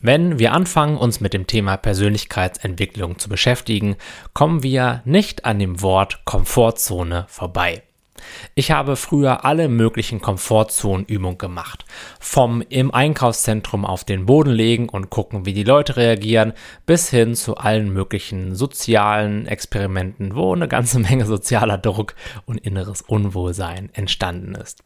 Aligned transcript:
Wenn 0.00 0.38
wir 0.38 0.52
anfangen, 0.52 0.96
uns 0.96 1.20
mit 1.20 1.34
dem 1.34 1.48
Thema 1.48 1.76
Persönlichkeitsentwicklung 1.76 3.18
zu 3.18 3.28
beschäftigen, 3.28 3.96
kommen 4.32 4.62
wir 4.62 5.02
nicht 5.04 5.44
an 5.44 5.58
dem 5.58 5.82
Wort 5.82 6.24
Komfortzone 6.24 7.26
vorbei. 7.28 7.82
Ich 8.54 8.70
habe 8.70 8.94
früher 8.94 9.44
alle 9.44 9.68
möglichen 9.68 10.20
Komfortzonenübungen 10.20 11.38
gemacht. 11.38 11.84
Vom 12.20 12.62
im 12.68 12.94
Einkaufszentrum 12.94 13.84
auf 13.84 14.04
den 14.04 14.26
Boden 14.26 14.52
legen 14.52 14.88
und 14.88 15.10
gucken, 15.10 15.46
wie 15.46 15.52
die 15.52 15.64
Leute 15.64 15.96
reagieren, 15.96 16.52
bis 16.86 17.10
hin 17.10 17.34
zu 17.34 17.56
allen 17.56 17.92
möglichen 17.92 18.54
sozialen 18.54 19.46
Experimenten, 19.46 20.36
wo 20.36 20.54
eine 20.54 20.68
ganze 20.68 20.98
Menge 21.00 21.26
sozialer 21.26 21.78
Druck 21.78 22.14
und 22.46 22.58
inneres 22.58 23.02
Unwohlsein 23.02 23.90
entstanden 23.94 24.54
ist. 24.54 24.84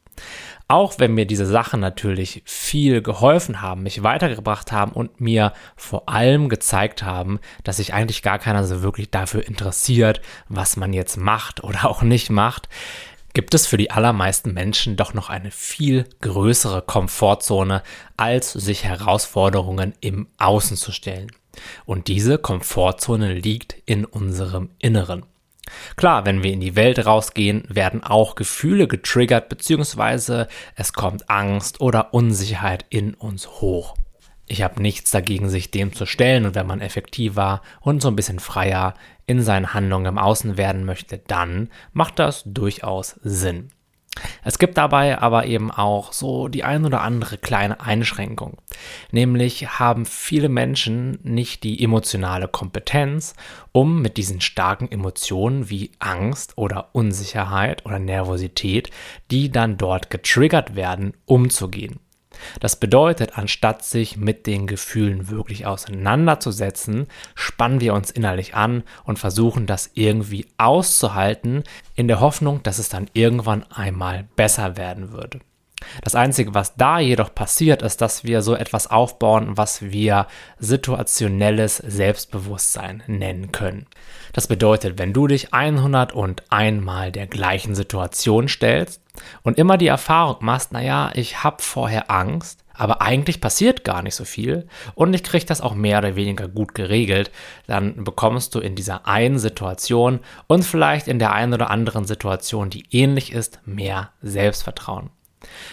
Auch 0.69 0.99
wenn 0.99 1.13
mir 1.13 1.27
diese 1.27 1.45
Sachen 1.45 1.81
natürlich 1.81 2.43
viel 2.47 3.03
geholfen 3.03 3.61
haben, 3.61 3.83
mich 3.83 4.03
weitergebracht 4.03 4.73
haben 4.73 4.93
und 4.93 5.21
mir 5.21 5.53
vor 5.77 6.09
allem 6.09 6.49
gezeigt 6.49 7.03
haben, 7.03 7.41
dass 7.65 7.77
sich 7.77 7.93
eigentlich 7.93 8.23
gar 8.23 8.39
keiner 8.39 8.65
so 8.65 8.83
wirklich 8.83 9.11
dafür 9.11 9.47
interessiert, 9.47 10.23
was 10.49 10.77
man 10.77 10.93
jetzt 10.93 11.17
macht 11.17 11.63
oder 11.63 11.85
auch 11.91 12.03
nicht 12.03 12.31
macht, 12.31 12.69
gibt 13.35 13.55
es 13.55 13.67
für 13.67 13.77
die 13.77 13.91
allermeisten 13.91 14.53
Menschen 14.53 14.97
doch 14.97 15.15
noch 15.15 15.31
eine 15.31 15.51
viel 15.51 16.05
größere 16.21 16.83
Komfortzone, 16.83 17.83
als 18.17 18.53
sich 18.53 18.85
Herausforderungen 18.85 19.95
im 20.01 20.29
Außen 20.39 20.77
zu 20.77 20.93
stellen. 20.93 21.33
Und 21.85 22.09
diese 22.09 22.39
Komfortzone 22.39 23.35
liegt 23.35 23.77
in 23.85 24.05
unserem 24.05 24.71
Inneren. 24.79 25.25
Klar, 25.97 26.27
wenn 26.27 26.43
wir 26.43 26.53
in 26.53 26.61
die 26.61 26.77
Welt 26.77 27.07
rausgehen, 27.07 27.65
werden 27.69 28.03
auch 28.03 28.35
Gefühle 28.35 28.89
getriggert, 28.89 29.49
beziehungsweise 29.49 30.49
es 30.75 30.93
kommt 30.93 31.31
Angst 31.31 31.81
oder 31.81 32.13
Unsicherheit 32.13 32.85
in 32.91 33.15
uns 33.15 33.49
hoch. 33.49 33.95
Ich 34.47 34.63
habe 34.63 34.83
nichts 34.83 35.11
dagegen, 35.11 35.49
sich 35.49 35.71
dem 35.71 35.93
zu 35.95 36.05
stellen 36.05 36.45
und 36.45 36.55
wenn 36.55 36.67
man 36.67 36.81
effektiver 36.81 37.63
und 37.81 38.03
so 38.03 38.09
ein 38.09 38.17
bisschen 38.17 38.41
freier 38.41 38.95
in 39.27 39.41
seinen 39.41 39.73
Handlungen 39.73 40.07
im 40.07 40.19
Außen 40.19 40.57
werden 40.57 40.85
möchte, 40.85 41.19
dann 41.19 41.71
macht 41.93 42.19
das 42.19 42.43
durchaus 42.45 43.21
Sinn. 43.23 43.71
Es 44.45 44.59
gibt 44.59 44.77
dabei 44.77 45.19
aber 45.19 45.47
eben 45.47 45.71
auch 45.71 46.13
so 46.13 46.49
die 46.49 46.65
ein 46.65 46.85
oder 46.85 47.01
andere 47.03 47.39
kleine 47.39 47.81
Einschränkung. 47.81 48.59
Nämlich 49.11 49.79
haben 49.79 50.05
viele 50.05 50.49
Menschen 50.49 51.19
nicht 51.23 51.63
die 51.63 51.83
emotionale 51.83 52.49
Kompetenz, 52.49 53.35
um 53.73 54.03
mit 54.03 54.17
diesen 54.17 54.41
starken 54.41 54.91
Emotionen 54.91 55.71
wie 55.71 55.93
Angst 55.99 56.59
oder 56.59 56.91
Unsicherheit 56.93 57.87
oder 57.87 57.99
Nervosität, 57.99 58.91
die 59.31 59.51
dann 59.51 59.79
dort 59.79 60.11
getriggert 60.11 60.77
werden, 60.77 61.15
umzugehen. 61.25 62.01
Das 62.61 62.77
bedeutet, 62.77 63.39
anstatt 63.39 63.85
sich 63.85 64.17
mit 64.17 64.47
den 64.47 64.67
Gefühlen 64.67 65.31
wirklich 65.31 65.67
auseinanderzusetzen, 65.67 67.07
spannen 67.35 67.81
wir 67.81 67.95
uns 67.95 68.11
innerlich 68.11 68.55
an 68.55 68.83
und 69.05 69.19
versuchen 69.19 69.67
das 69.67 69.91
irgendwie 69.95 70.47
auszuhalten, 70.59 71.65
in 71.95 72.09
der 72.09 72.21
Hoffnung, 72.21 72.63
dass 72.63 72.79
es 72.79 72.89
dann 72.89 73.11
irgendwann 73.13 73.65
einmal 73.71 74.29
besser 74.37 74.77
werden 74.77 75.13
würde. 75.13 75.41
Das 76.03 76.15
Einzige, 76.15 76.55
was 76.55 76.77
da 76.77 76.99
jedoch 76.99 77.35
passiert, 77.35 77.83
ist, 77.83 78.01
dass 78.01 78.25
wir 78.25 78.43
so 78.43 78.55
etwas 78.55 78.87
aufbauen, 78.87 79.57
was 79.57 79.83
wir 79.83 80.27
situationelles 80.59 81.77
Selbstbewusstsein 81.77 83.03
nennen 83.07 83.53
können. 83.53 83.87
Das 84.33 84.47
bedeutet, 84.47 84.99
wenn 84.99 85.13
du 85.13 85.27
dich 85.27 85.53
101 85.53 86.41
Mal 86.83 87.13
der 87.13 87.27
gleichen 87.27 87.75
Situation 87.75 88.49
stellst, 88.49 89.02
und 89.43 89.59
immer 89.59 89.79
die 89.79 89.87
Erfahrung 89.87 90.37
machst, 90.41 90.73
naja, 90.73 91.11
ich 91.15 91.43
habe 91.45 91.63
vorher 91.63 92.11
Angst, 92.11 92.65
aber 92.75 93.03
eigentlich 93.03 93.41
passiert 93.41 93.85
gar 93.85 94.03
nicht 94.03 94.15
so 94.15 94.25
viel 94.25 94.67
und 94.95 95.15
ich 95.15 95.23
kriege 95.23 95.45
das 95.45 95.61
auch 95.61 95.75
mehr 95.75 95.99
oder 95.99 96.17
weniger 96.17 96.49
gut 96.49 96.75
geregelt, 96.75 97.31
dann 97.67 98.05
bekommst 98.05 98.55
du 98.55 98.61
in 98.61 98.75
dieser 98.75 99.07
einen 99.07 99.39
Situation 99.39 100.21
und 100.47 100.65
vielleicht 100.65 101.09
in 101.09 101.19
der 101.19 101.33
einen 101.33 101.55
oder 101.55 101.71
anderen 101.71 102.07
Situation, 102.07 102.71
die 102.71 102.87
ähnlich 102.91 103.33
ist, 103.33 103.61
mehr 103.67 104.11
Selbstvertrauen. 104.23 105.11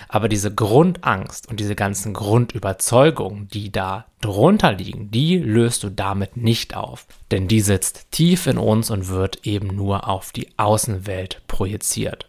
Aber 0.07 0.29
diese 0.29 0.53
Grundangst 0.53 1.47
und 1.47 1.59
diese 1.59 1.75
ganzen 1.75 2.13
Grundüberzeugungen, 2.13 3.47
die 3.49 3.71
da 3.71 4.05
drunter 4.21 4.71
liegen, 4.71 5.11
die 5.11 5.37
löst 5.37 5.83
du 5.83 5.89
damit 5.89 6.37
nicht 6.37 6.75
auf. 6.75 7.05
Denn 7.31 7.47
die 7.47 7.61
sitzt 7.61 8.11
tief 8.11 8.47
in 8.47 8.57
uns 8.57 8.89
und 8.89 9.07
wird 9.07 9.45
eben 9.45 9.67
nur 9.67 10.07
auf 10.07 10.31
die 10.31 10.47
Außenwelt 10.57 11.43
projiziert. 11.47 12.27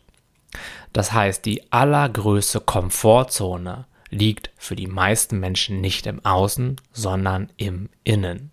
Das 0.93 1.13
heißt, 1.13 1.45
die 1.45 1.73
allergrößte 1.73 2.61
Komfortzone 2.61 3.87
liegt 4.11 4.51
für 4.57 4.77
die 4.77 4.89
meisten 4.89 5.39
Menschen 5.39 5.81
nicht 5.81 6.07
im 6.07 6.25
Außen, 6.25 6.77
sondern 6.93 7.51
im 7.57 7.89
Innen. 8.05 8.51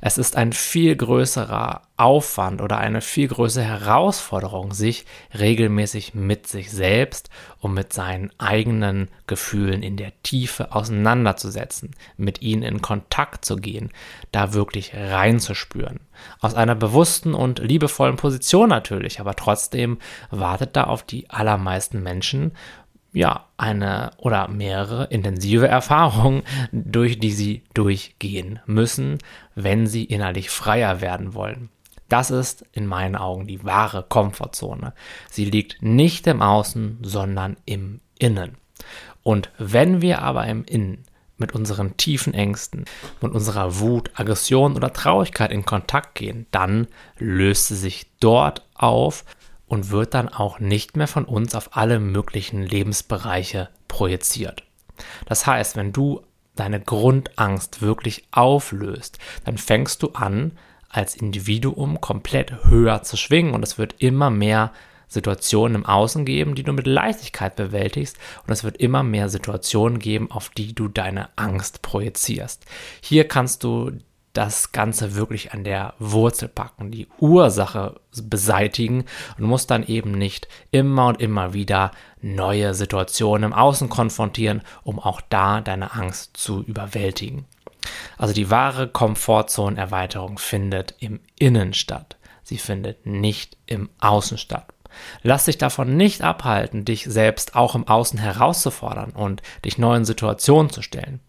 Es 0.00 0.18
ist 0.18 0.36
ein 0.36 0.52
viel 0.52 0.96
größerer 0.96 1.82
Aufwand 1.96 2.62
oder 2.62 2.78
eine 2.78 3.00
viel 3.00 3.28
größere 3.28 3.64
Herausforderung, 3.64 4.72
sich 4.72 5.04
regelmäßig 5.38 6.14
mit 6.14 6.46
sich 6.46 6.70
selbst 6.70 7.28
und 7.58 7.74
mit 7.74 7.92
seinen 7.92 8.30
eigenen 8.38 9.08
Gefühlen 9.26 9.82
in 9.82 9.96
der 9.96 10.12
Tiefe 10.22 10.74
auseinanderzusetzen, 10.74 11.90
mit 12.16 12.40
ihnen 12.40 12.62
in 12.62 12.80
Kontakt 12.80 13.44
zu 13.44 13.56
gehen, 13.56 13.90
da 14.32 14.54
wirklich 14.54 14.92
reinzuspüren. 14.94 16.00
Aus 16.40 16.54
einer 16.54 16.74
bewussten 16.74 17.34
und 17.34 17.58
liebevollen 17.58 18.16
Position 18.16 18.68
natürlich, 18.68 19.20
aber 19.20 19.34
trotzdem 19.36 19.98
wartet 20.30 20.76
da 20.76 20.84
auf 20.84 21.02
die 21.02 21.28
allermeisten 21.30 22.02
Menschen 22.02 22.52
ja, 23.12 23.46
eine 23.56 24.12
oder 24.18 24.48
mehrere 24.48 25.04
intensive 25.04 25.66
Erfahrungen, 25.66 26.42
durch 26.72 27.18
die 27.18 27.32
sie 27.32 27.62
durchgehen 27.74 28.60
müssen, 28.66 29.18
wenn 29.54 29.86
sie 29.86 30.04
innerlich 30.04 30.50
freier 30.50 31.00
werden 31.00 31.34
wollen. 31.34 31.70
Das 32.08 32.30
ist 32.30 32.64
in 32.72 32.86
meinen 32.86 33.16
Augen 33.16 33.46
die 33.46 33.64
wahre 33.64 34.02
Komfortzone. 34.02 34.94
Sie 35.30 35.44
liegt 35.44 35.80
nicht 35.80 36.26
im 36.26 36.42
Außen, 36.42 36.98
sondern 37.02 37.56
im 37.66 38.00
Innen. 38.18 38.56
Und 39.22 39.50
wenn 39.58 40.02
wir 40.02 40.22
aber 40.22 40.46
im 40.46 40.64
Innen 40.64 41.04
mit 41.36 41.54
unseren 41.54 41.96
tiefen 41.96 42.34
Ängsten, 42.34 42.84
mit 43.20 43.32
unserer 43.32 43.78
Wut, 43.78 44.10
Aggression 44.14 44.76
oder 44.76 44.92
Traurigkeit 44.92 45.50
in 45.50 45.64
Kontakt 45.64 46.14
gehen, 46.14 46.46
dann 46.50 46.86
löst 47.18 47.68
sie 47.68 47.76
sich 47.76 48.06
dort 48.20 48.66
auf 48.74 49.24
und 49.70 49.90
wird 49.90 50.14
dann 50.14 50.28
auch 50.28 50.58
nicht 50.58 50.96
mehr 50.96 51.06
von 51.06 51.24
uns 51.24 51.54
auf 51.54 51.76
alle 51.76 52.00
möglichen 52.00 52.60
Lebensbereiche 52.60 53.68
projiziert. 53.86 54.64
Das 55.26 55.46
heißt, 55.46 55.76
wenn 55.76 55.92
du 55.92 56.22
deine 56.56 56.80
Grundangst 56.80 57.80
wirklich 57.80 58.24
auflöst, 58.32 59.20
dann 59.44 59.58
fängst 59.58 60.02
du 60.02 60.10
an, 60.10 60.58
als 60.88 61.14
Individuum 61.14 62.00
komplett 62.00 62.64
höher 62.64 63.04
zu 63.04 63.16
schwingen 63.16 63.54
und 63.54 63.62
es 63.62 63.78
wird 63.78 63.94
immer 63.98 64.28
mehr 64.28 64.72
Situationen 65.06 65.76
im 65.76 65.86
Außen 65.86 66.24
geben, 66.24 66.56
die 66.56 66.64
du 66.64 66.72
mit 66.72 66.88
Leichtigkeit 66.88 67.54
bewältigst 67.54 68.18
und 68.44 68.52
es 68.52 68.64
wird 68.64 68.76
immer 68.78 69.04
mehr 69.04 69.28
Situationen 69.28 70.00
geben, 70.00 70.32
auf 70.32 70.48
die 70.48 70.74
du 70.74 70.88
deine 70.88 71.28
Angst 71.36 71.82
projizierst. 71.82 72.66
Hier 73.00 73.28
kannst 73.28 73.62
du 73.62 73.92
das 74.32 74.72
Ganze 74.72 75.16
wirklich 75.16 75.52
an 75.52 75.64
der 75.64 75.94
Wurzel 75.98 76.48
packen, 76.48 76.90
die 76.90 77.08
Ursache 77.18 78.00
beseitigen 78.22 79.04
und 79.38 79.44
muss 79.44 79.66
dann 79.66 79.84
eben 79.86 80.12
nicht 80.12 80.48
immer 80.70 81.08
und 81.08 81.20
immer 81.20 81.52
wieder 81.52 81.90
neue 82.20 82.74
Situationen 82.74 83.50
im 83.50 83.52
Außen 83.52 83.88
konfrontieren, 83.88 84.62
um 84.82 84.98
auch 84.98 85.20
da 85.20 85.60
deine 85.60 85.94
Angst 85.94 86.36
zu 86.36 86.62
überwältigen. 86.62 87.46
Also 88.18 88.34
die 88.34 88.50
wahre 88.50 88.88
Komfortzonenerweiterung 88.88 90.38
findet 90.38 90.94
im 90.98 91.20
Innen 91.38 91.72
statt. 91.72 92.16
Sie 92.42 92.58
findet 92.58 93.06
nicht 93.06 93.56
im 93.66 93.88
Außen 93.98 94.38
statt. 94.38 94.66
Lass 95.22 95.44
dich 95.44 95.58
davon 95.58 95.96
nicht 95.96 96.22
abhalten, 96.22 96.84
dich 96.84 97.04
selbst 97.04 97.54
auch 97.54 97.74
im 97.74 97.86
Außen 97.86 98.18
herauszufordern 98.18 99.10
und 99.10 99.42
dich 99.64 99.78
neuen 99.78 100.04
Situationen 100.04 100.70
zu 100.70 100.82
stellen. 100.82 101.20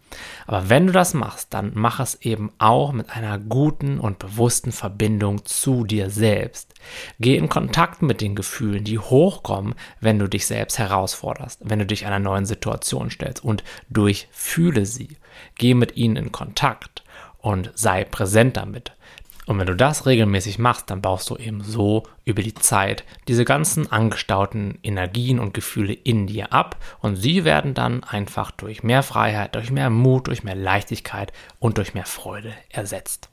Aber 0.46 0.68
wenn 0.68 0.86
du 0.86 0.92
das 0.92 1.14
machst, 1.14 1.54
dann 1.54 1.72
mach 1.74 2.00
es 2.00 2.16
eben 2.22 2.52
auch 2.58 2.92
mit 2.92 3.10
einer 3.10 3.38
guten 3.38 3.98
und 3.98 4.18
bewussten 4.18 4.72
Verbindung 4.72 5.44
zu 5.44 5.84
dir 5.84 6.10
selbst. 6.10 6.74
Geh 7.18 7.36
in 7.36 7.48
Kontakt 7.48 8.02
mit 8.02 8.20
den 8.20 8.34
Gefühlen, 8.34 8.84
die 8.84 8.98
hochkommen, 8.98 9.74
wenn 10.00 10.18
du 10.18 10.28
dich 10.28 10.46
selbst 10.46 10.78
herausforderst, 10.78 11.60
wenn 11.62 11.78
du 11.78 11.86
dich 11.86 12.06
einer 12.06 12.18
neuen 12.18 12.46
Situation 12.46 13.10
stellst 13.10 13.44
und 13.44 13.64
durchfühle 13.88 14.86
sie. 14.86 15.16
Geh 15.56 15.74
mit 15.74 15.96
ihnen 15.96 16.16
in 16.16 16.32
Kontakt 16.32 17.04
und 17.38 17.70
sei 17.74 18.04
präsent 18.04 18.56
damit. 18.56 18.92
Und 19.46 19.58
wenn 19.58 19.66
du 19.66 19.74
das 19.74 20.06
regelmäßig 20.06 20.58
machst, 20.58 20.90
dann 20.90 21.02
baust 21.02 21.28
du 21.28 21.36
eben 21.36 21.62
so 21.62 22.04
über 22.24 22.42
die 22.42 22.54
Zeit 22.54 23.04
diese 23.26 23.44
ganzen 23.44 23.90
angestauten 23.90 24.78
Energien 24.82 25.40
und 25.40 25.52
Gefühle 25.52 25.92
in 25.92 26.28
dir 26.28 26.52
ab 26.52 26.76
und 27.00 27.16
sie 27.16 27.44
werden 27.44 27.74
dann 27.74 28.04
einfach 28.04 28.52
durch 28.52 28.84
mehr 28.84 29.02
Freiheit, 29.02 29.56
durch 29.56 29.72
mehr 29.72 29.90
Mut, 29.90 30.28
durch 30.28 30.44
mehr 30.44 30.54
Leichtigkeit 30.54 31.32
und 31.58 31.78
durch 31.78 31.92
mehr 31.92 32.06
Freude 32.06 32.52
ersetzt. 32.70 33.31